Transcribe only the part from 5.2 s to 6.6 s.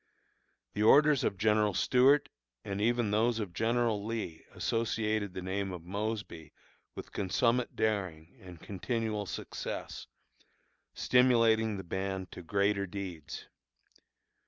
the name of Mosby